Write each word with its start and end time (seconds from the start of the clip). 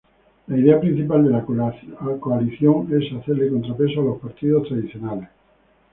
La 0.47 0.57
idea 0.57 0.79
principal 0.79 1.23
de 1.23 1.29
la 1.29 1.45
coalición 2.19 2.87
es 2.89 3.13
hacerle 3.13 3.51
contrapeso 3.51 4.01
a 4.01 4.05
los 4.05 4.17
partidos 4.19 4.67
tradicionales. 4.67 5.29